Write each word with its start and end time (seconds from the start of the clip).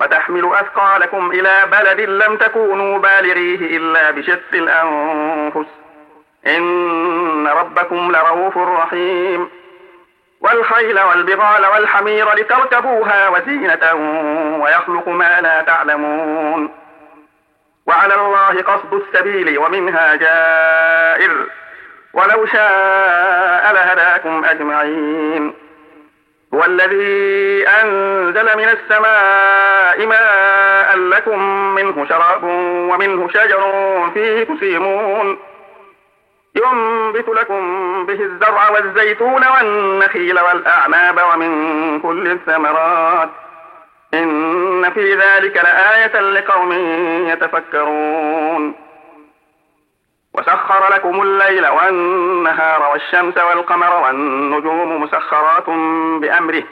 وتحمل 0.00 0.54
أثقالكم 0.54 1.30
إلى 1.30 1.66
بلد 1.72 2.00
لم 2.00 2.36
تكونوا 2.36 2.98
بالغيه 2.98 3.76
إلا 3.76 4.10
بشق 4.10 4.54
الأنفس. 4.54 5.70
إن 6.46 7.48
ربكم 7.48 8.12
لرؤوف 8.12 8.58
رحيم. 8.58 9.50
والخيل 10.40 11.00
والبغال 11.00 11.66
والحمير 11.66 12.34
لتركبوها 12.34 13.28
وزينة 13.28 13.94
ويخلق 14.62 15.08
ما 15.08 15.40
لا 15.40 15.62
تعلمون. 15.62 16.70
وعلى 17.86 18.14
الله 18.14 18.62
قصد 18.62 18.94
السبيل 18.94 19.58
ومنها 19.58 20.14
جائر. 20.14 21.46
ولو 22.12 22.46
شاء 22.46 23.72
لهداكم 23.72 24.44
أجمعين. 24.44 25.67
هو 26.54 26.64
الذي 26.64 27.68
أنزل 27.68 28.56
من 28.56 28.68
السماء 28.68 30.06
ماء 30.06 30.96
لكم 30.96 31.38
منه 31.74 32.06
شراب 32.08 32.44
ومنه 32.90 33.28
شجر 33.28 33.62
فيه 34.14 34.44
تسيمون. 34.44 35.38
ينبت 36.56 37.28
لكم 37.28 38.06
به 38.06 38.20
الزرع 38.20 38.70
والزيتون 38.70 39.44
والنخيل 39.48 40.40
والأعناب 40.40 41.20
ومن 41.32 42.00
كل 42.00 42.30
الثمرات. 42.30 43.28
إن 44.14 44.90
في 44.90 45.14
ذلك 45.14 45.56
لآية 45.56 46.20
لقوم 46.20 46.72
يتفكرون. 47.28 48.87
وسخر 50.38 50.94
لكم 50.94 51.22
الليل 51.22 51.68
والنهار 51.68 52.90
والشمس 52.92 53.38
والقمر 53.38 54.00
والنجوم 54.00 55.02
مسخرات 55.02 55.70
بأمره. 56.20 56.62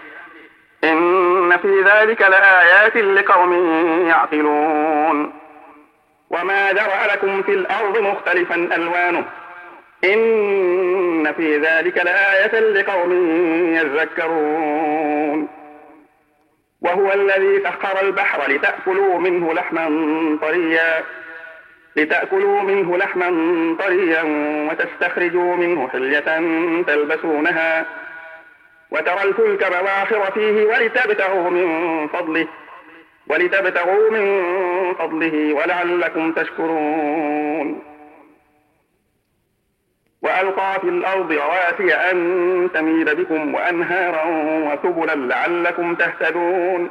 إن 0.85 1.57
في 1.57 1.83
ذلك 1.83 2.23
لآيات 2.23 2.97
لقوم 2.97 3.53
يعقلون. 4.09 5.33
وما 6.31 6.73
ذرأ 6.73 7.15
لكم 7.15 7.43
في 7.43 7.53
الأرض 7.53 7.99
مختلفا 7.99 8.55
ألوانه. 8.55 9.25
إن 10.05 11.33
في 11.33 11.59
ذلك 11.59 11.97
لآية 11.99 12.61
لقوم 12.61 13.13
يذكرون. 13.75 15.49
وهو 16.83 17.13
الذي 17.13 17.63
سخر 17.65 18.01
البحر 18.01 18.51
لتأكلوا 18.51 19.19
منه 19.19 19.55
لحما 19.55 19.87
طريا. 20.43 21.05
لتأكلوا 21.97 22.63
منه 22.63 22.97
لحما 22.97 23.29
طريا 23.79 24.23
وتستخرجوا 24.71 25.57
منه 25.57 25.89
حلية 25.89 26.41
تلبسونها 26.83 27.87
وترى 28.91 29.23
الفلك 29.23 29.73
مواخر 29.73 30.33
فيه 30.33 30.67
ولتبتغوا 30.67 31.51
من 31.51 32.09
فضله 32.09 32.47
ولتبتغوا 33.27 34.11
من 34.11 34.45
فضله 34.95 35.55
ولعلكم 35.55 36.33
تشكرون. 36.33 37.83
وألقى 40.23 40.81
في 40.81 40.89
الأرض 40.89 41.33
رواسي 41.33 41.95
أن 41.95 42.71
تميد 42.75 43.11
بكم 43.11 43.55
وأنهارا 43.55 44.25
وسبلا 44.73 45.15
لعلكم 45.15 45.95
تهتدون. 45.95 46.91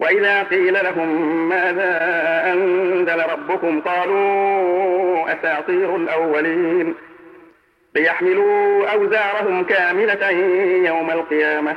وإذا 0.00 0.42
قيل 0.42 0.72
لهم 0.72 1.48
ماذا 1.48 1.98
أنزل 2.52 3.30
ربكم 3.30 3.80
قالوا 3.80 5.32
أساطير 5.32 5.96
الأولين. 5.96 6.94
ليحملوا 7.94 8.88
أوزارهم 8.88 9.64
كاملة 9.64 10.28
يوم 10.88 11.10
القيامة. 11.10 11.76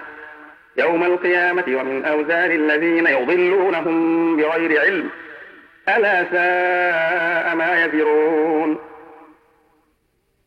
يوم 0.77 1.03
القيامة 1.03 1.63
ومن 1.67 2.05
أوزار 2.05 2.51
الذين 2.51 3.07
يضلونهم 3.07 4.37
بغير 4.37 4.81
علم. 4.81 5.09
ألا 5.89 6.23
ساء 6.23 7.55
ما 7.55 7.83
يذرون 7.83 8.77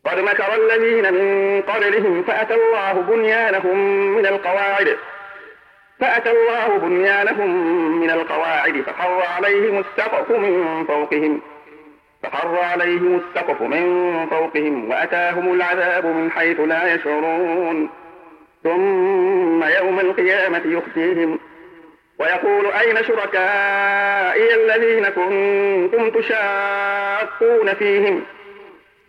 قد 0.04 0.18
مكر 0.18 0.54
الذين 0.54 1.14
من 1.14 1.62
قبلهم 1.62 2.22
فأتى 2.22 2.54
الله 2.54 2.92
بنيانهم 2.92 3.76
من 4.16 4.26
القواعد. 4.26 4.96
فأتى 6.00 6.30
الله 6.30 6.78
بنيانهم 6.78 7.50
من 8.00 8.10
القواعد 8.10 8.80
فخر 8.80 9.22
عليهم 9.36 9.78
السقف 9.78 10.30
من 10.30 10.84
فوقهم. 10.88 11.40
فخر 12.22 12.58
عليهم 12.58 13.20
السقف 13.20 13.62
من 13.62 14.26
فوقهم 14.30 14.90
وأتاهم 14.90 15.54
العذاب 15.54 16.06
من 16.06 16.30
حيث 16.30 16.60
لا 16.60 16.94
يشعرون. 16.94 17.90
ثم 18.64 19.64
يوم 19.64 20.00
القيامة 20.00 20.62
يخزيهم. 20.64 21.38
ويقول 22.18 22.66
أين 22.66 23.04
شركائي 23.04 24.54
الذين 24.54 25.04
كنتم 25.04 26.10
تشاقون 26.20 27.74
فيهم؟ 27.74 28.22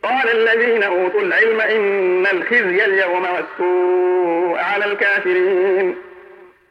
قال 0.04 0.30
الذين 0.30 0.83
أوتوا 0.83 1.22
العلم 1.22 1.62
إن 1.62 2.25
الخزي 2.25 2.86
اليوم 2.86 3.24
والسوء 3.24 4.57
على 4.60 4.86
الكافرين. 4.86 6.06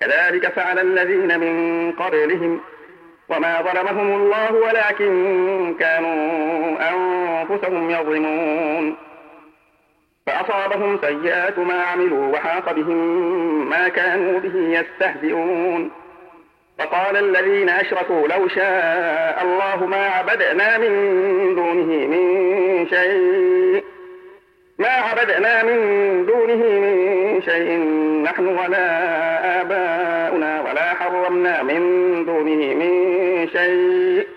كذلك 0.00 0.48
فعل 0.48 0.78
الذين 0.78 1.40
من 1.40 1.92
قبلهم 1.92 2.60
وما 3.28 3.62
ظلمهم 3.62 4.22
الله 4.22 4.52
ولكن 4.52 5.74
كانوا 5.80 6.76
أنفسهم 6.90 7.90
يظلمون. 7.90 8.96
فأصابهم 10.26 10.98
سيئات 11.00 11.58
ما 11.58 11.82
عملوا 11.82 12.32
وحاق 12.32 12.72
بهم 12.72 12.98
ما 13.70 13.88
كانوا 13.88 14.38
به 14.38 14.54
يستهزئون. 14.56 15.90
وقال 16.78 17.16
الذين 17.16 17.68
أشركوا 17.68 18.28
لو 18.28 18.48
شاء 18.48 19.42
الله 19.42 19.86
ما 19.86 20.06
عبدنا 20.06 20.78
من 20.78 21.54
دونه 21.54 22.06
من 22.06 22.86
شيء 22.90 23.84
ما 24.78 24.88
عبدنا 24.88 25.62
من 25.62 26.26
دونه 26.26 26.54
من 26.54 27.42
شيء. 27.42 27.78
نحن 28.24 28.46
ولا 28.46 29.60
آباؤنا 29.60 30.60
ولا 30.60 30.94
حرمنا 30.94 31.62
من 31.62 31.80
دونه 32.24 32.74
من 32.74 33.48
شيء. 33.48 34.28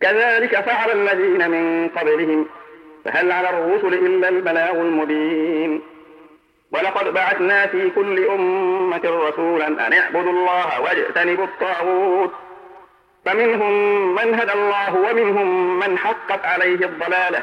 كذلك 0.00 0.60
فعل 0.60 0.90
الذين 0.90 1.50
من 1.50 1.88
قبلهم. 1.88 2.46
فهل 3.04 3.32
على 3.32 3.50
الرسل 3.50 3.94
إلا 3.94 4.28
البلاغ 4.28 4.70
المبين؟ 4.70 5.82
ولقد 6.72 7.14
بعثنا 7.14 7.66
في 7.66 7.90
كل 7.90 8.26
أمة 8.26 9.00
رسولا 9.04 9.66
أن 9.66 9.92
اعبدوا 9.92 10.32
الله 10.32 10.80
واجتنبوا 10.80 11.44
الطاغوت. 11.44 12.32
فمنهم 13.24 13.72
من 14.14 14.34
هدى 14.34 14.52
الله 14.52 14.96
ومنهم 14.96 15.78
من 15.78 15.98
حقت 15.98 16.44
عليه 16.44 16.86
الضلالة. 16.86 17.42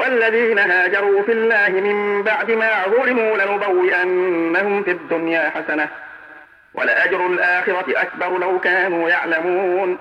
والذين 0.00 0.58
هاجروا 0.58 1.22
في 1.22 1.32
الله 1.32 1.68
من 1.68 2.22
بعد 2.22 2.50
ما 2.50 2.84
ظلموا 2.88 3.36
لنبوئنهم 3.36 4.82
في 4.82 4.90
الدنيا 4.90 5.50
حسنة 5.50 5.88
ولأجر 6.74 7.26
الآخرة 7.26 7.84
أكبر 7.88 8.38
لو 8.38 8.60
كانوا 8.60 9.08
يعلمون. 9.08 9.98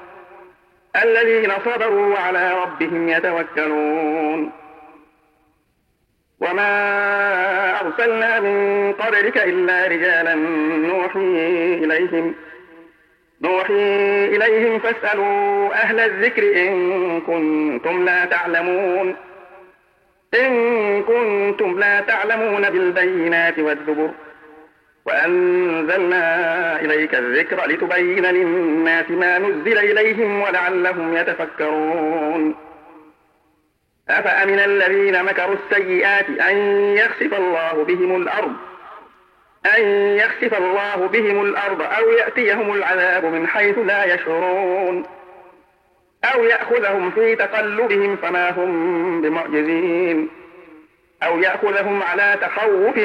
الذين 1.03 1.51
صبروا 1.65 2.13
وعلى 2.13 2.53
ربهم 2.63 3.09
يتوكلون. 3.09 4.51
وما 6.41 6.71
أرسلنا 7.81 8.39
من 8.39 8.93
قبلك 8.93 9.37
إلا 9.37 9.87
رجالا 9.87 10.35
نوحي 10.75 11.19
إليهم. 11.83 12.35
نوحي 13.41 14.25
إليهم 14.25 14.79
فاسألوا 14.79 15.73
أهل 15.73 15.99
الذكر 15.99 16.43
إن 16.43 17.21
كنتم 17.21 18.05
لا 18.05 18.25
تعلمون. 18.25 19.15
إن 20.33 21.03
كنتم 21.03 21.79
لا 21.79 22.01
تعلمون 22.01 22.69
بالبينات 22.69 23.59
والزبر 23.59 24.11
وأنزلنا 25.05 26.81
إليك 26.81 27.15
الذكر 27.15 27.65
لتبين 27.65 28.25
للناس 28.25 29.11
ما 29.11 29.37
نزل 29.39 29.77
إليهم 29.77 30.41
ولعلهم 30.41 31.17
يتفكرون. 31.17 32.55
أفأمن 34.09 34.59
الذين 34.59 35.23
مكروا 35.23 35.55
السيئات 35.55 36.29
أن 36.29 36.57
يخسف 36.97 37.33
الله 37.33 37.83
بهم 37.83 38.21
الأرض؟ 38.21 38.53
أن 39.77 39.83
يخسف 40.17 40.57
الله 40.57 40.95
بهم 40.95 41.41
الأرض 41.45 41.81
أو 41.81 42.09
يأتيهم 42.09 42.73
العذاب 42.73 43.25
من 43.25 43.47
حيث 43.47 43.77
لا 43.77 44.13
يشعرون. 44.13 45.05
أو 46.23 46.43
يأخذهم 46.43 47.11
في 47.11 47.35
تقلبهم 47.35 48.15
فما 48.15 48.49
هم 48.49 49.21
بمعجزين. 49.21 50.29
أو 51.23 51.39
يأخذهم 51.39 52.03
على 52.03 52.37
تخوف 52.41 52.95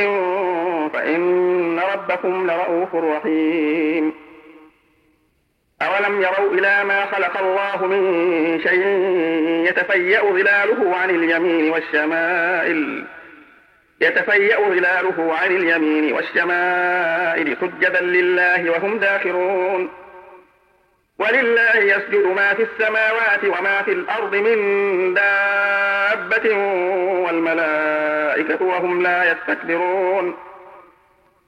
فإن 0.93 1.79
ربكم 1.79 2.51
لرؤوف 2.51 2.95
رحيم. 2.95 4.15
أولم 5.83 6.23
يروا 6.23 6.53
إلى 6.53 6.85
ما 6.85 7.05
خلق 7.05 7.39
الله 7.39 7.87
من 7.87 8.61
شيء 8.63 8.87
يتفيأ 9.69 10.21
ظلاله 10.21 10.97
عن 10.97 11.11
اليمين 11.11 11.71
والشمائل 11.71 13.05
يتفيأ 14.01 14.57
ظلاله 14.57 15.35
عن 15.35 15.57
اليمين 15.57 16.13
والشمائل 16.13 17.57
سجدا 17.61 18.01
لله 18.01 18.71
وهم 18.71 18.99
داخرون. 18.99 20.04
ولله 21.19 21.77
يسجد 21.77 22.27
ما 22.27 22.55
في 22.55 22.63
السماوات 22.63 23.45
وما 23.45 23.83
في 23.83 23.93
الأرض 23.93 24.35
من 24.35 25.15
دابة 25.15 26.57
والملائكة 27.25 28.65
وهم 28.65 29.03
لا 29.03 29.33
يستكبرون. 29.33 30.37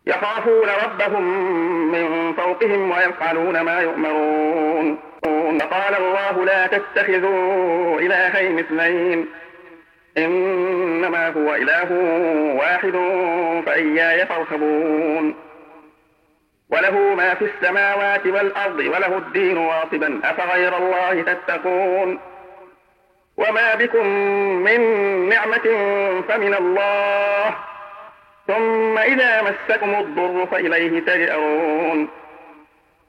يخافون 0.07 0.69
ربهم 0.85 1.23
من 1.93 2.33
فوقهم 2.33 2.91
ويفعلون 2.91 3.61
ما 3.61 3.81
يؤمرون. 3.81 4.99
فقال 5.61 5.95
الله 5.97 6.45
لا 6.45 6.67
تتخذوا 6.67 8.01
إلهين 8.01 8.59
اثنين. 8.59 9.27
إنما 10.19 11.29
هو 11.29 11.55
إله 11.55 11.93
واحد 12.59 12.93
فإياي 13.67 14.27
فارهبون. 14.27 15.46
وله 16.71 17.15
ما 17.15 17.35
في 17.35 17.45
السماوات 17.45 18.27
والأرض 18.27 18.79
وله 18.79 19.19
الدين 19.19 19.59
واصبا. 19.59 20.21
أفغير 20.25 20.77
الله 20.77 21.23
تتقون؟ 21.23 22.21
وما 23.37 23.75
بكم 23.75 24.07
من 24.67 24.81
نعمة 25.29 25.67
فمن 26.29 26.55
الله. 26.55 27.55
ثم 28.47 28.99
إذا 28.99 29.43
مسكم 29.43 29.95
الضر 29.95 30.47
فإليه 30.47 31.01
تجأرون. 31.01 32.09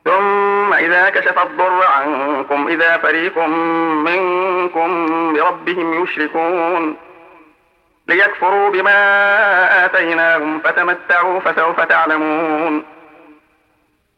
ثم 0.05 0.73
إذا 0.73 1.09
كشف 1.09 1.39
الضر 1.39 1.85
عنكم 1.85 2.67
إذا 2.67 2.97
فريق 2.97 3.39
منكم 4.07 5.07
بربهم 5.33 6.03
يشركون. 6.03 6.97
ليكفروا 8.07 8.69
بما 8.69 9.85
آتيناهم 9.85 10.59
فتمتعوا 10.59 11.39
فسوف 11.39 11.81
تعلمون. 11.81 12.96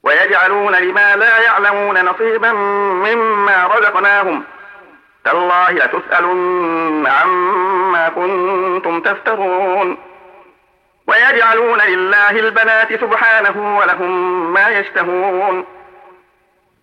ويجعلون 0.03 0.75
لما 0.75 1.15
لا 1.15 1.39
يعلمون 1.39 2.05
نصيبا 2.05 2.51
مما 2.51 3.67
رزقناهم. 3.67 4.43
تالله 5.25 5.71
لتسألن 5.71 7.07
عما 7.07 8.09
كنتم 8.09 9.01
تفترون. 9.01 9.97
ويجعلون 11.07 11.81
لله 11.81 12.29
البنات 12.29 12.93
سبحانه 12.93 13.77
ولهم 13.77 14.53
ما 14.53 14.69
يشتهون. 14.69 15.65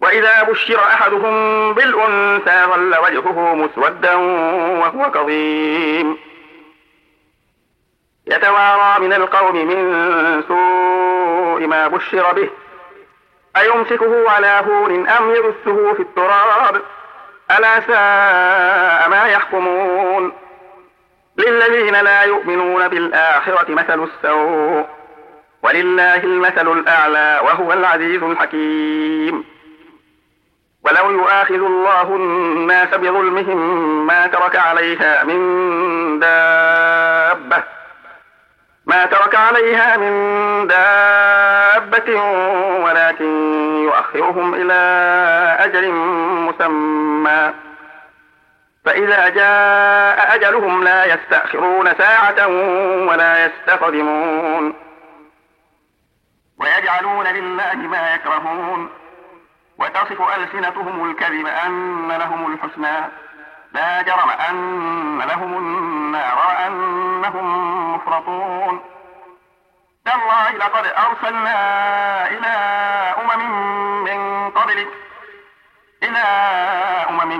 وإذا 0.01 0.43
بشر 0.43 0.79
أحدهم 0.79 1.75
بالأنثى 1.75 2.63
ظل 2.67 2.97
وجهه 2.99 3.55
مسودا 3.55 4.15
وهو 4.15 5.11
كظيم. 5.11 6.19
يتوارى 8.27 9.07
من 9.07 9.13
القوم 9.13 9.57
من 9.57 10.43
سوء 10.49 11.67
ما 11.67 11.89
بشر 11.89 12.33
به. 12.33 12.51
أيمسكه 13.59 14.31
على 14.31 14.63
هون 14.67 15.09
أم 15.09 15.31
يدسه 15.31 15.95
في 15.95 16.03
التراب؟ 16.03 16.83
ألا 17.59 17.81
ساء 17.81 19.09
ما 19.09 19.27
يحكمون. 19.27 20.33
للذين 21.39 22.01
لا 22.01 22.23
يؤمنون 22.23 22.89
بالآخرة 22.89 23.67
مثل 23.69 24.03
السوء 24.03 24.87
ولله 25.63 26.25
المثل 26.25 26.73
الأعلى 26.73 27.41
وهو 27.45 27.73
العزيز 27.73 28.23
الحكيم. 28.23 29.45
ولو 30.85 31.11
يؤاخذ 31.11 31.55
الله 31.55 32.03
الناس 32.03 32.95
بظلمهم 32.95 34.07
ما 34.07 34.27
ترك 34.27 34.57
عليها 34.57 35.25
من 35.25 35.39
دابة 36.19 37.76
ما 38.87 39.07
ترك 39.07 39.35
عليها 39.35 39.97
من 39.97 40.67
دابة 40.67 42.23
ولكن 42.85 43.25
يؤخرهم 43.85 44.55
إلى 44.55 44.73
أجل 45.59 45.93
مسمى. 46.47 47.55
فإذا 48.85 49.29
جاء 49.29 50.35
أجلهم 50.35 50.85
لا 50.85 51.15
يستأخرون 51.15 51.95
ساعة 51.99 52.47
ولا 53.09 53.47
يستقدمون. 53.47 54.75
ويجعلون 56.59 57.27
لله 57.27 57.75
ما 57.75 58.15
يكرهون. 58.15 58.91
وتصف 59.79 60.23
ألسنتهم 60.39 61.11
الكذب 61.11 61.47
أن 61.47 62.09
لهم 62.09 62.55
الحسنى. 62.55 63.26
لا 63.77 64.03
جرم 64.03 64.31
أن 64.31 65.19
لهم 65.19 65.59
النار 65.59 66.39
وأنهم 66.39 67.47
مفرطون. 67.95 68.81
تالله 70.05 70.51
لقد 70.51 70.87
أرسلنا 70.87 71.57
إلى 72.31 72.55
أمم 73.21 73.43
من 74.05 74.51
قبلك 74.51 74.89
إلى 76.03 76.25
أمم 77.11 77.33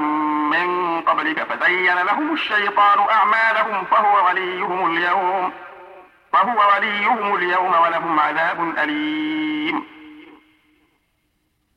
من 0.51 1.01
قبلك 1.01 1.43
فزين 1.43 1.95
لهم 1.95 2.33
الشيطان 2.33 2.99
أعمالهم 3.11 3.85
فهو 3.85 4.27
وليهم 4.27 4.97
اليوم 4.97 5.53
فهو 6.33 6.75
وليهم 6.75 7.35
اليوم 7.35 7.75
ولهم 7.75 8.21
عذاب 8.21 8.79
أليم. 8.79 9.87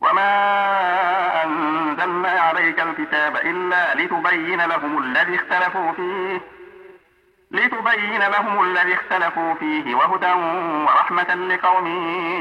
وما 0.02 0.99
الكتاب 2.80 3.36
إلا 3.36 3.96
لتبين 3.96 4.62
لهم 4.62 5.04
الذي 5.04 5.36
اختلفوا 5.36 5.92
فيه. 5.92 6.42
لتبين 7.52 8.22
لهم 8.22 8.64
الذي 8.64 8.94
اختلفوا 8.94 9.54
فيه 9.54 9.96
وهدى 9.96 10.32
ورحمة 10.84 11.36
لقوم 11.36 11.88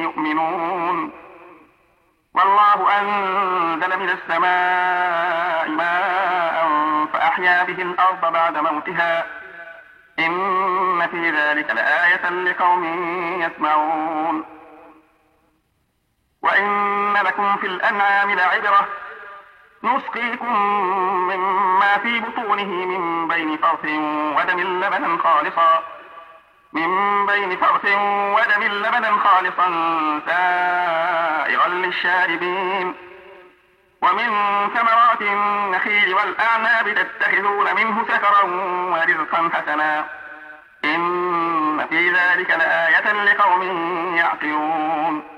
يؤمنون. 0.02 1.12
والله 2.35 3.00
أنزل 3.00 3.99
من 3.99 4.11
السماء 4.11 5.68
ماء 5.68 6.68
فأحيا 7.12 7.64
به 7.64 7.83
الأرض 7.83 8.33
بعد 8.33 8.59
موتها. 8.59 9.26
إن 10.18 11.09
في 11.11 11.30
ذلك 11.30 11.71
لآية 11.71 12.30
لقوم 12.30 12.85
يسمعون. 13.42 14.45
وإن 16.42 17.12
لكم 17.12 17.57
في 17.57 17.66
الأنعام 17.66 18.30
لعبرة. 18.30 18.88
نسقيكم 19.85 20.52
مما 21.28 21.99
في 22.02 22.20
بطونه 22.20 22.64
من 22.64 23.28
بين 23.28 23.56
فرث 23.56 23.85
ودم 24.37 24.61
لبنا 24.61 25.18
خالصا. 25.23 25.82
من 26.73 27.26
بين 27.26 27.56
فرث 27.56 27.85
ودم 28.35 28.62
لبنا 28.62 29.18
خالصا 29.18 29.66
سائغا 30.26 31.68
للشاربين. 31.68 32.94
ومن 34.02 34.28
ثمرات 34.75 35.23
النخيل 35.23 36.14
والأعناب 36.14 36.94
تتخذون 36.94 37.75
منه 37.76 38.04
سكرا 38.08 38.44
ورزقا 38.92 39.50
حسنا. 39.54 40.04
إن 40.85 41.87
في 41.90 42.11
ذلك 42.11 42.50
لآية 42.50 43.12
لقوم 43.12 43.62
يعقلون. 44.16 45.38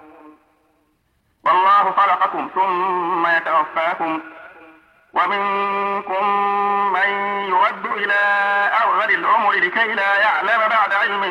والله 1.45 1.91
خلقكم 1.91 2.49
ثم 2.55 3.27
يتوفاكم 3.27 4.21
ومنكم 5.13 6.25
من 6.93 7.09
يرد 7.49 7.85
إلى 7.85 8.19
أرذل 8.83 9.15
العمر 9.15 9.51
لكي 9.51 9.93
لا 9.93 10.17
يعلم 10.17 10.69
بعد 10.69 10.93
علم 10.93 11.23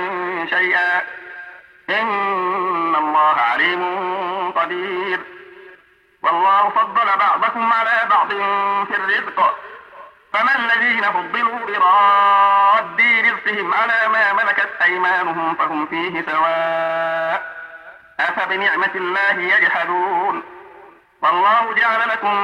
شيئا. 0.50 1.02
إن 1.90 2.97
الله 2.97 3.37
عليم 3.37 3.83
قدير. 4.50 5.21
والله 6.23 6.69
فضل 6.69 7.19
بعضكم 7.19 7.73
على 7.73 8.09
بعض 8.11 8.29
في 8.87 8.97
الرزق. 8.97 9.59
فما 10.33 10.57
الذين 10.57 11.02
فضلوا 11.02 11.59
براد 11.67 13.00
رزقهم 13.00 13.75
على 13.75 14.09
ما 14.09 14.33
ملكت 14.33 14.71
أيمانهم 14.83 15.55
فهم 15.55 15.87
فيه 15.87 16.23
سواء. 16.23 17.60
أفبنعمة 18.29 18.91
الله 18.95 19.57
يجحدون؟ 19.57 20.43
والله 21.23 21.75
جعل 21.75 22.09
لكم 22.09 22.35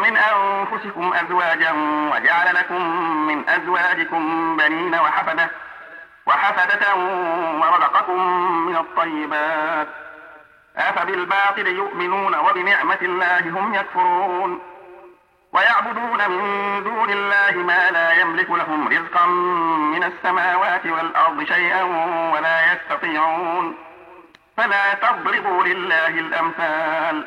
من 0.00 0.16
أنفسكم 0.16 1.14
أزواجا 1.14 1.72
وجعل 2.12 2.54
لكم 2.54 2.82
من 3.26 3.48
أزواجكم 3.48 4.56
بنين 4.56 4.94
وحفدة 4.94 5.50
وحفدة 6.26 6.94
ورزقكم 7.60 8.20
من 8.66 8.76
الطيبات. 8.76 9.88
أفبالباطل 10.76 11.66
يؤمنون 11.66 12.34
وبنعمة 12.34 12.98
الله 13.02 13.40
هم 13.40 13.74
يكفرون؟ 13.74 14.60
ويعبدون 15.52 16.30
من 16.30 16.84
دون 16.84 17.10
الله 17.10 17.52
ما 17.52 17.90
لا 17.90 18.12
يملك 18.12 18.50
لهم 18.50 18.88
رزقا 18.88 19.26
من 19.94 20.04
السماوات 20.04 20.86
والأرض 20.86 21.44
شيئا 21.44 21.82
ولا 22.32 22.72
يستطيعون. 22.72 23.76
فلا 24.56 24.94
تضربوا 24.94 25.64
لله 25.64 26.08
الأمثال. 26.08 27.26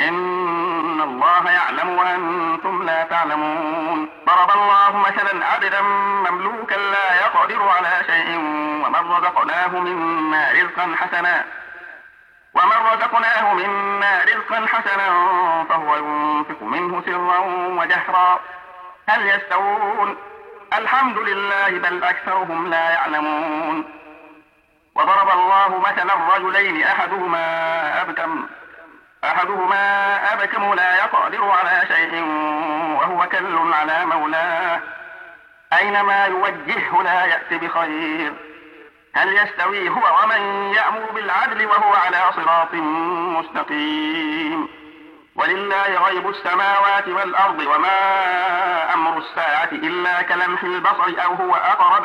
إن 0.00 1.00
الله 1.00 1.50
يعلم 1.50 1.98
وأنتم 1.98 2.82
لا 2.82 3.04
تعلمون. 3.04 4.08
ضرب 4.26 4.50
الله 4.50 4.96
مثلا 4.96 5.46
عبدا 5.46 5.82
مملوكا 6.30 6.74
لا 6.74 7.14
يقدر 7.14 7.68
على 7.68 8.04
شيء 8.06 8.36
ومن 8.84 9.12
رزقناه 9.12 9.68
منا 9.68 10.52
رزقا 10.52 10.94
حسنا. 10.96 11.44
ومن 12.54 12.78
رزقناه 12.92 13.54
منا 13.54 14.24
رزقا 14.24 14.66
حسنا 14.66 15.08
فهو 15.68 15.96
ينفق 15.96 16.62
منه 16.62 17.02
سرا 17.06 17.38
وجهرا. 17.78 18.40
هل 19.08 19.26
يستوون؟ 19.28 20.16
الحمد 20.72 21.18
لله 21.18 21.68
بل 21.68 22.04
أكثرهم 22.04 22.66
لا 22.66 22.90
يعلمون. 22.90 23.84
وضرب 24.94 25.28
الله 25.30 25.78
مثلا 25.78 26.14
الرجلين 26.14 26.82
أحدهما 26.82 28.02
أبكم 28.02 28.46
أحدهما 29.24 30.16
أبكم 30.32 30.74
لا 30.74 30.96
يقدر 30.96 31.50
على 31.50 31.86
شيء 31.88 32.24
وهو 32.98 33.28
كل 33.28 33.72
على 33.72 34.04
مولاه. 34.04 34.80
أينما 35.78 36.24
يوجهه 36.26 37.02
لا 37.02 37.24
يأتي 37.24 37.58
بخير. 37.58 38.32
هل 39.14 39.36
يستوي 39.36 39.88
هو 39.88 40.02
ومن 40.22 40.72
يأمر 40.74 41.10
بالعدل 41.14 41.66
وهو 41.66 41.94
على 41.94 42.30
صراط 42.36 42.74
مستقيم؟ 43.38 44.68
ولله 45.36 45.98
غيب 46.06 46.28
السماوات 46.28 47.08
والأرض 47.08 47.58
وما 47.58 48.94
أمر 48.94 49.18
الساعة 49.18 49.68
إلا 49.72 50.22
كلمح 50.22 50.62
البصر 50.62 51.24
أو 51.24 51.34
هو 51.34 51.54
أقرب. 51.54 52.04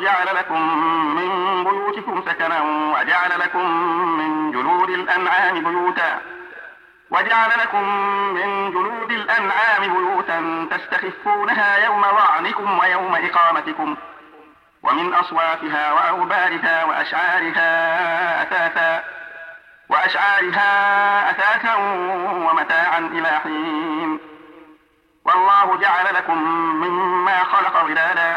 جعل 0.00 0.36
لكم 0.36 0.78
من 1.16 1.64
بيوتكم 1.64 2.22
سكنا 2.26 2.60
وجعل 2.62 3.40
لكم 3.40 3.70
من 4.18 4.52
جلود 4.52 4.90
الأنعام 4.90 5.64
بيوتا 5.64 6.20
وجعل 7.10 7.50
لكم 7.50 7.84
من 8.34 8.70
جلود 8.70 9.10
الأنعام 9.10 9.80
بيوتا 9.82 10.68
تستخفونها 10.70 11.84
يوم 11.84 12.02
ظعنكم 12.02 12.78
ويوم 12.78 13.14
إقامتكم 13.14 13.96
ومن 14.82 15.14
أصوافها 15.14 15.92
وأوبارها 15.92 16.84
وأشعارها 16.84 17.72
أثاثا 18.42 19.04
وأشعارها 19.88 21.30
أثاثا 21.30 21.74
ومتاعا 22.46 22.98
إلى 22.98 23.28
حين. 23.28 24.20
والله 25.24 25.76
جعل 25.76 26.14
لكم 26.14 26.38
مما 26.82 27.44
خلق 27.44 27.86
ظلالا 27.86 28.36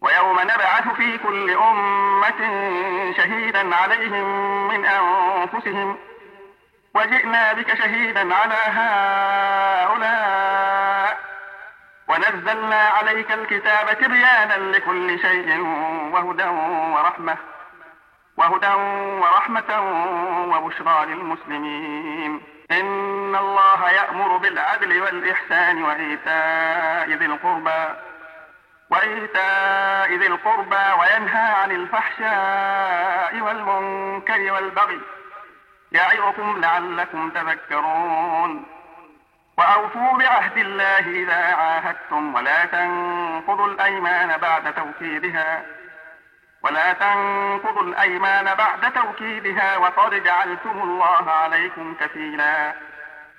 ويوم 0.00 0.40
نبعث 0.40 0.88
في 0.88 1.18
كل 1.18 1.50
أمة 1.50 2.40
شهيدا 3.16 3.76
عليهم 3.76 4.68
من 4.68 4.84
أنفسهم. 4.84 5.98
وجئنا 6.94 7.52
بك 7.52 7.74
شهيدا 7.74 8.34
على 8.34 8.54
هؤلاء. 9.88 11.18
ونزلنا 12.08 12.88
عليك 12.88 13.32
الكتاب 13.32 13.98
تبيانا 13.98 14.54
لكل 14.54 15.20
شيء 15.20 15.60
وهدى 16.12 16.46
ورحمة. 16.94 17.36
وهدى 18.36 18.74
ورحمة 19.22 19.80
وبشرى 20.48 21.06
للمسلمين. 21.06 22.40
إن 22.70 23.36
الله 23.36 23.90
يأمر 23.90 24.36
بالعدل 24.36 25.02
والإحسان 25.02 25.82
وإيتاء 25.82 27.08
ذي 27.08 27.26
القربى. 27.26 28.07
وإيتاء 28.90 30.14
ذي 30.14 30.26
القربى 30.26 30.92
وينهى 31.00 31.52
عن 31.52 31.70
الفحشاء 31.70 33.40
والمنكر 33.40 34.52
والبغي 34.52 35.00
يعظكم 35.92 36.60
لعلكم 36.60 37.30
تذكرون. 37.30 38.66
وأوفوا 39.58 40.18
بعهد 40.18 40.56
الله 40.56 40.98
إذا 40.98 41.54
عاهدتم 41.54 42.34
ولا 42.34 42.64
تنقضوا 42.64 43.66
الأيمان 43.66 44.36
بعد 44.36 44.74
توكيدها 44.74 45.62
ولا 46.62 46.92
تنقضوا 46.92 47.82
الأيمان 47.82 48.54
بعد 48.54 48.92
توكيدها 48.92 49.76
وقد 49.76 50.22
جعلتم 50.22 50.82
الله 50.82 51.30
عليكم 51.30 51.94
كفيلا. 52.00 52.74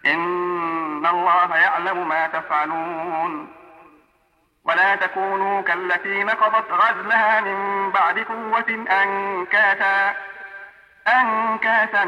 إن 0.05 1.05
الله 1.05 1.57
يعلم 1.57 2.07
ما 2.07 2.27
تفعلون. 2.27 3.58
ولا 4.69 4.95
تكونوا 4.95 5.61
كالتي 5.61 6.23
نقضت 6.23 6.71
غزلها 6.71 7.41
من 7.41 7.91
بعد 7.91 8.19
قوة 8.19 8.85
أنكاتا 9.03 10.15
أنكاتا 11.07 12.03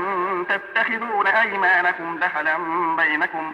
تتخذون 0.50 1.28
أيمانكم 1.28 2.17
دخلا 2.17 2.58
بينكم 2.95 3.54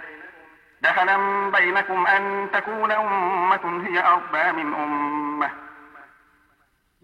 دخلا 0.82 1.18
بينكم 1.52 2.08
أن 2.08 2.48
تكون 2.54 2.92
أمة 2.92 3.88
هي 3.88 4.04
أربى 4.08 4.64
من 4.64 4.74
أمة. 4.74 5.50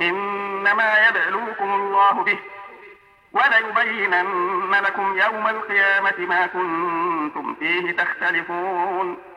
إنما 0.01 1.07
يبلوكم 1.07 1.73
الله 1.73 2.11
به 2.11 2.39
وليبينن 3.33 4.71
لكم 4.71 5.17
يوم 5.17 5.47
القيامة 5.47 6.13
ما 6.17 6.47
كنتم 6.47 7.55
فيه 7.59 7.91
تختلفون. 7.91 9.32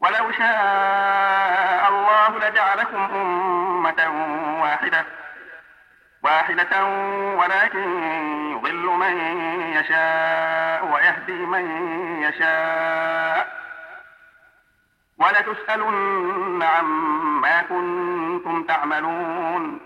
ولو 0.00 0.32
شاء 0.32 1.88
الله 1.88 2.48
لجعلكم 2.48 2.96
أمة 2.96 4.10
واحدة 4.62 5.04
واحدة 6.22 6.84
ولكن 7.36 8.02
يضل 8.52 8.86
من 8.86 9.16
يشاء 9.72 10.86
ويهدي 10.92 11.46
من 11.46 11.64
يشاء. 12.22 13.64
ولتسألن 15.18 16.62
عما 16.62 17.62
كنتم 17.62 18.64
تعملون. 18.64 19.80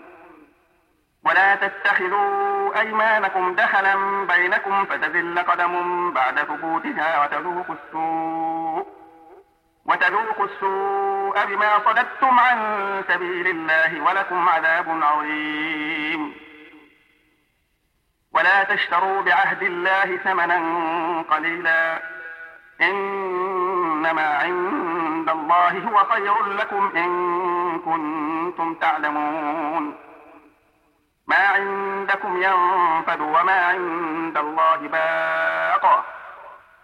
ولا 1.25 1.55
تتخذوا 1.55 2.79
أيمانكم 2.79 3.55
دخلا 3.55 4.25
بينكم 4.27 4.85
فتزل 4.85 5.39
قدم 5.39 5.73
بعد 6.13 6.39
ثبوتها 6.39 7.23
وتذوقوا 7.23 7.75
السوء. 7.75 8.38
وتذوقوا 9.89 10.45
السوء 10.45 11.45
بما 11.45 11.79
صددتم 11.79 12.39
عن 12.39 12.57
سبيل 13.07 13.47
الله 13.47 14.01
ولكم 14.01 14.49
عذاب 14.49 15.03
عظيم. 15.03 16.35
ولا 18.33 18.63
تشتروا 18.63 19.21
بعهد 19.21 19.63
الله 19.63 20.17
ثمنا 20.17 20.59
قليلا. 21.21 22.01
إنما 22.81 24.37
عند 24.37 25.29
الله 25.29 25.69
هو 25.69 26.03
خير 26.03 26.45
لكم 26.45 26.91
إن 26.95 27.09
كنتم 27.79 28.73
تعلمون. 28.73 29.95
ما 31.27 31.47
عندكم 31.47 32.43
ينفد 32.43 33.21
وما 33.21 33.65
عند 33.65 34.37
الله 34.37 34.75
باق. 34.75 36.05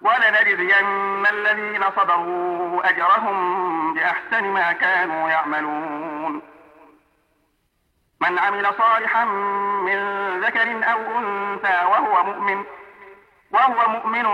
ولنجزين 0.06 1.26
الذين 1.32 1.84
صبروا 1.96 2.89
أجرهم 2.89 3.94
بأحسن 3.94 4.44
ما 4.44 4.72
كانوا 4.72 5.30
يعملون. 5.30 6.41
من 8.22 8.39
عمل 8.39 8.74
صالحا 8.78 9.26
من 9.86 10.00
ذكر 10.39 10.91
أو 10.91 11.00
أنثى 11.20 11.86
وهو 11.91 12.24
مؤمن 12.24 12.63
وهو 13.52 13.89
مؤمن 13.89 14.26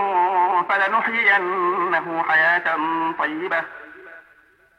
فلنحيينه 0.68 2.24
حياة 2.28 2.76
طيبة 3.18 3.62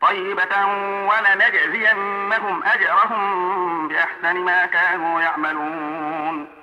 طيبة 0.01 0.65
ولنجزينهم 1.09 2.63
أجرهم 2.63 3.87
بأحسن 3.87 4.35
ما 4.35 4.65
كانوا 4.65 5.21
يعملون. 5.21 6.62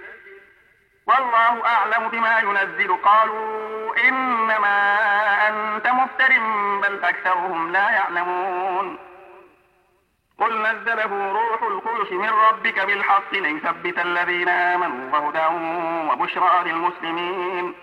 والله 1.07 1.65
أعلم 1.65 2.07
بما 2.09 2.39
ينزل. 2.39 2.95
قالوا 2.95 3.95
إنما 4.09 4.97
أنت 5.47 5.87
مفتر 5.87 6.39
بل 6.81 7.03
أكثرهم 7.03 7.71
لا 7.71 7.89
يعلمون. 7.89 8.97
قل 10.39 10.61
نزله 10.61 11.31
روح 11.31 11.63
القدس 11.63 12.11
من 12.11 12.29
ربك 12.29 12.79
بالحق 12.79 13.33
ليثبت 13.33 13.99
الذين 13.99 14.49
آمنوا 14.49 15.19
وهدى 15.19 15.45
وبشرى 16.11 16.63
للمسلمين. 16.65 17.75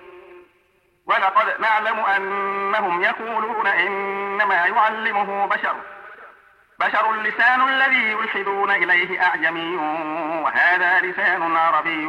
ولقد 1.07 1.61
نعلم 1.61 2.01
أنهم 2.01 3.03
يقولون 3.03 3.67
إنما 3.67 4.55
يعلمه 4.55 5.47
بشر. 5.47 5.77
بشر 6.81 7.15
اللسان 7.15 7.69
الذي 7.69 8.11
يلحدون 8.11 8.71
إليه 8.71 9.23
أعجمي 9.23 9.77
وهذا 10.43 11.01
لسان 11.01 11.57
عربي 11.57 12.07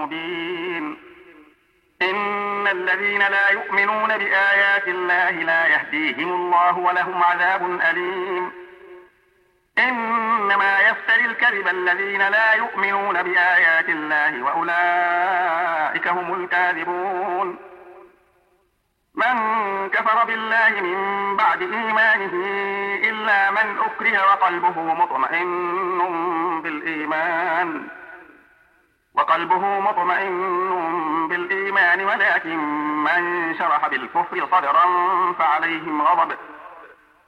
مبين. 0.00 0.98
إن 2.02 2.68
الذين 2.68 3.18
لا 3.18 3.50
يؤمنون 3.50 4.18
بآيات 4.18 4.88
الله 4.88 5.30
لا 5.30 5.66
يهديهم 5.66 6.32
الله 6.32 6.78
ولهم 6.78 7.22
عذاب 7.22 7.80
أليم. 7.90 8.52
إنما 9.78 10.78
يفتري 10.80 11.24
الكذب 11.24 11.68
الذين 11.68 12.28
لا 12.28 12.52
يؤمنون 12.52 13.22
بآيات 13.22 13.88
الله 13.88 14.42
وأولئك 14.42 16.08
هم 16.08 16.34
الكاذبون. 16.34 17.71
من 19.14 19.34
كفر 19.90 20.24
بالله 20.24 20.68
من 20.80 21.36
بعد 21.36 21.62
إيمانه 21.62 22.32
إلا 23.08 23.50
من 23.50 23.78
أكره 23.78 24.26
وقلبه 24.26 24.80
مطمئن 24.80 26.62
بالإيمان. 26.62 27.88
وقلبه 29.14 29.80
مطمئن 29.80 31.28
بالإيمان 31.28 32.04
ولكن 32.04 32.58
من 33.04 33.54
شرح 33.58 33.88
بالكفر 33.88 34.46
صدرا 34.52 34.84
فعليهم 35.32 36.02
غضب. 36.02 36.36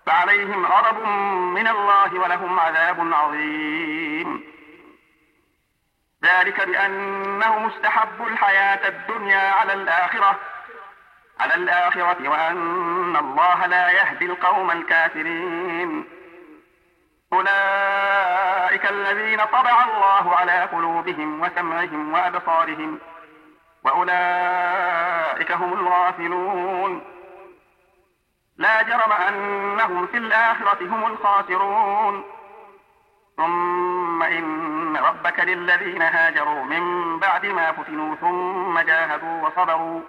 فعليهم 0.07 0.67
غضب 0.67 1.07
من 1.55 1.69
الله 1.69 2.15
ولهم 2.15 2.61
عذاب 2.61 3.13
عظيم. 3.15 4.45
ذلك 6.25 6.67
بأنه 6.69 7.59
مستحب 7.59 8.27
الحياة 8.27 8.89
الدنيا 8.89 9.53
على 9.53 9.73
الآخرة. 9.73 10.39
على 11.41 11.55
الآخرة 11.55 12.29
وأن 12.29 13.17
الله 13.17 13.67
لا 13.67 13.91
يهدي 13.91 14.25
القوم 14.27 14.71
الكافرين. 14.71 16.05
أولئك 17.33 18.91
الذين 18.91 19.45
طبع 19.45 19.85
الله 19.85 20.37
على 20.37 20.63
قلوبهم 20.63 21.41
وسمعهم 21.41 22.13
وأبصارهم 22.13 22.99
وأولئك 23.85 25.53
هم 25.53 25.73
الغافلون. 25.73 27.03
لا 28.57 28.83
جرم 28.83 29.13
أنهم 29.13 30.07
في 30.07 30.17
الآخرة 30.17 30.79
هم 30.81 31.07
الخاسرون. 31.07 32.25
ثم 33.37 34.23
إن 34.23 34.97
ربك 34.97 35.41
للذين 35.41 36.03
هاجروا 36.03 36.65
من 36.65 37.19
بعد 37.19 37.47
ما 37.47 37.73
فتنوا 37.73 38.15
ثم 38.15 38.79
جاهدوا 38.79 39.49
وصبروا. 39.49 40.01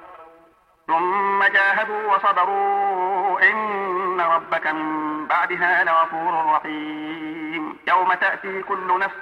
ثم 0.87 1.43
جاهدوا 1.43 2.15
وصبروا. 2.15 3.41
إن 3.51 4.21
ربك 4.21 4.67
من 4.67 5.27
بعدها 5.27 5.83
لغفور 5.83 6.55
رحيم. 6.55 7.77
يوم 7.87 8.13
تأتي 8.13 8.61
كل 8.61 8.99
نفس 8.99 9.19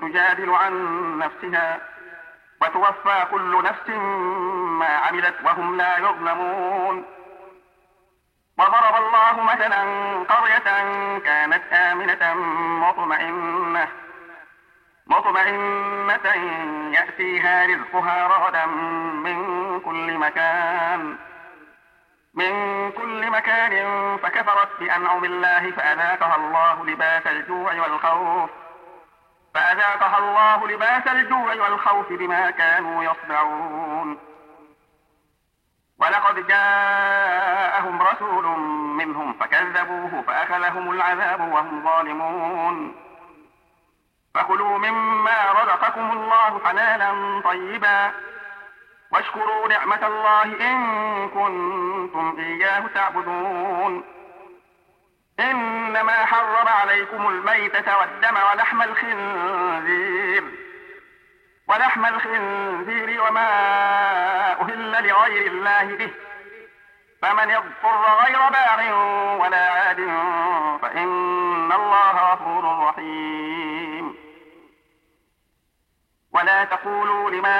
تجادل 0.00 0.50
عن 0.50 0.74
نفسها 1.18 1.80
وتوفى 2.62 3.26
كل 3.30 3.62
نفس 3.64 3.88
ما 4.78 4.86
عملت 4.86 5.34
وهم 5.44 5.76
لا 5.76 5.98
يظلمون. 5.98 7.04
وضرب 8.58 8.96
الله 8.96 9.42
مثلا 9.42 9.82
قرية 10.24 10.68
كانت 11.18 11.62
آمنة 11.72 12.34
مطمئنة 12.80 13.88
مطمئنة 15.06 16.26
يأتيها 16.92 17.66
رزقها 17.66 18.26
رغدا 18.26 18.66
من 19.24 19.65
مكان. 20.26 21.16
من 22.34 22.52
كل 22.92 23.30
مكان 23.30 24.16
فكفرت 24.16 24.68
بأنعم 24.80 25.24
الله 25.24 25.70
فأذاقها 25.70 26.36
الله 26.36 26.86
لباس 26.86 27.26
الجوع 27.26 27.74
والخوف. 27.74 28.50
فأذاقها 29.54 30.18
الله 30.18 30.68
لباس 30.68 31.06
الجوع 31.06 31.54
والخوف 31.54 32.12
بما 32.12 32.50
كانوا 32.50 33.04
يصنعون. 33.04 34.18
ولقد 35.98 36.46
جاءهم 36.46 38.02
رسول 38.02 38.44
منهم 38.98 39.32
فكذبوه 39.32 40.22
فأخذهم 40.26 40.90
العذاب 40.90 41.40
وهم 41.40 41.84
ظالمون. 41.84 42.96
فكلوا 44.34 44.78
مما 44.78 45.52
رزقكم 45.52 46.12
الله 46.12 46.60
حلالا 46.64 47.40
طيبا. 47.44 48.12
واشكروا 49.12 49.68
نعمة 49.68 50.06
الله 50.06 50.42
إن 50.42 51.28
كنتم 51.28 52.36
إياه 52.38 52.86
تعبدون. 52.94 54.04
إنما 55.40 56.24
حرم 56.24 56.68
عليكم 56.68 57.28
الميتة 57.28 57.98
والدم 57.98 58.36
ولحم 58.52 58.82
الخنزير. 58.82 60.44
ولحم 61.68 62.06
الخنزير 62.06 63.22
وما 63.22 63.50
أهل 64.60 65.08
لغير 65.08 65.46
الله 65.46 65.84
به. 65.84 66.10
فمن 67.22 67.50
اضطر 67.50 68.24
غير 68.24 68.38
باغ 68.38 68.80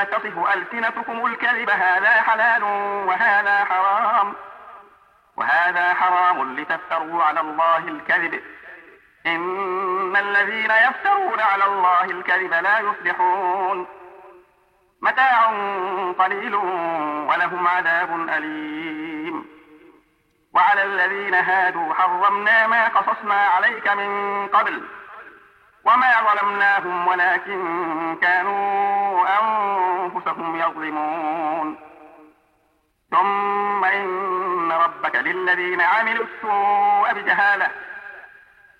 تصف 0.05 0.38
ألسنتكم 0.55 1.27
الكذب 1.27 1.70
هذا 1.70 2.22
حلال 2.22 2.62
وهذا 3.09 3.64
حرام. 3.64 4.35
وهذا 5.37 5.94
حرام 5.94 6.57
لتفتروا 6.57 7.25
على 7.25 7.40
الله 7.40 7.79
الكذب. 7.79 8.42
إن 9.27 10.16
الذين 10.16 10.70
يفترون 10.70 11.40
على 11.40 11.64
الله 11.64 12.05
الكذب 12.05 12.55
لا 12.55 12.79
يفلحون. 12.79 13.87
متاع 15.03 15.46
قليل 16.18 16.55
ولهم 17.29 17.68
عذاب 17.68 18.29
أليم. 18.29 19.46
وعلى 20.55 20.83
الذين 20.85 21.35
هادوا 21.35 21.94
حرمنا 21.94 22.66
ما 22.66 22.88
قصصنا 22.88 23.35
عليك 23.35 23.88
من 23.88 24.46
قبل. 24.49 24.83
وما 25.85 26.12
ظلمناهم 26.20 27.09
ولكن 27.09 28.16
كانوا 29.27 30.07
أنفسهم 30.07 30.57
يظلمون. 30.57 31.77
ثم 33.11 33.85
إن 33.85 34.73
ربك 34.73 35.17
للذين 35.17 35.81
عملوا 35.81 36.25
السوء 36.25 37.12
بجهالة 37.12 37.71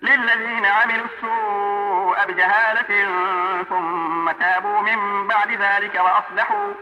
للذين 0.01 0.65
عملوا 0.65 1.05
السوء 1.05 2.25
بجهالة 2.27 2.91
ثم 3.63 4.31
تابوا 4.31 4.81
من 4.81 5.27
بعد 5.27 5.51
ذلك 5.51 5.95
وأصلحوا 5.95 6.73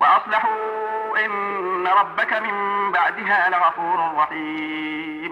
وأصلحوا 0.00 1.24
إن 1.24 1.86
ربك 1.86 2.32
من 2.32 2.56
بعدها 2.92 3.48
لغفور 3.48 4.14
رحيم. 4.16 5.31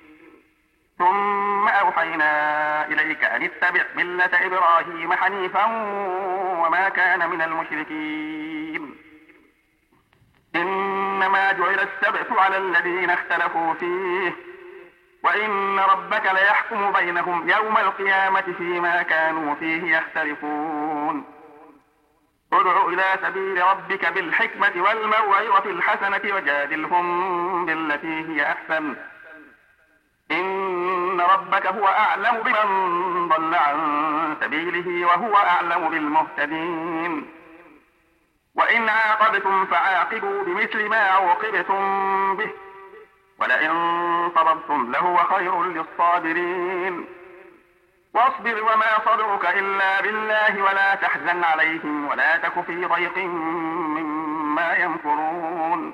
ثم 1.01 1.67
أوحينا 1.67 2.31
إليك 2.87 3.23
أن 3.23 3.43
اتبع 3.43 3.83
ملة 3.95 4.29
إبراهيم 4.33 5.13
حنيفا 5.13 5.65
وما 6.65 6.89
كان 6.89 7.29
من 7.29 7.41
المشركين. 7.41 8.95
إنما 10.55 11.51
جعل 11.51 11.79
السبت 11.79 12.31
على 12.31 12.57
الذين 12.57 13.09
اختلفوا 13.09 13.73
فيه 13.73 14.33
وإن 15.23 15.79
ربك 15.79 16.25
ليحكم 16.25 16.91
بينهم 16.91 17.49
يوم 17.49 17.77
القيامة 17.77 18.53
فيما 18.57 19.01
كانوا 19.01 19.55
فيه 19.55 19.97
يختلفون. 19.97 21.25
ادع 22.53 22.85
إلى 22.85 23.05
سبيل 23.21 23.63
ربك 23.63 24.13
بالحكمة 24.13 24.71
والموعظة 24.75 25.65
الحسنة 25.65 26.35
وجادلهم 26.35 27.65
بالتي 27.65 28.27
هي 28.29 28.51
أحسن. 28.51 29.10
إن 31.21 31.27
ربك 31.27 31.67
هو 31.67 31.87
أعلم 31.87 32.43
بمن 32.43 33.27
ضل 33.27 33.55
عن 33.55 34.37
سبيله 34.41 35.07
وهو 35.07 35.35
أعلم 35.35 35.89
بالمهتدين 35.89 37.27
وإن 38.55 38.89
عاقبتم 38.89 39.65
فعاقبوا 39.65 40.43
بمثل 40.43 40.89
ما 40.89 40.97
عوقبتم 40.97 42.35
به 42.37 42.51
ولئن 43.39 43.71
صبرتم 44.35 44.91
لهو 44.91 45.17
خير 45.17 45.63
للصابرين 45.63 47.05
واصبر 48.13 48.63
وما 48.63 48.99
صبرك 49.05 49.45
إلا 49.45 50.01
بالله 50.01 50.63
ولا 50.63 50.95
تحزن 50.95 51.43
عليهم 51.43 52.07
ولا 52.07 52.37
تك 52.37 52.61
في 52.61 52.85
ضيق 52.85 53.17
مما 53.17 54.73
يمكرون 54.73 55.93